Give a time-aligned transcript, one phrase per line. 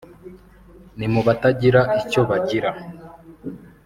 [0.97, 2.69] ni mu batagira icyo bagira